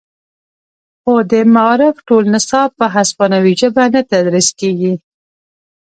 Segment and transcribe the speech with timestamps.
[1.01, 4.93] خو د معارف ټول نصاب په هسپانوي ژبه نه تدریس کیږي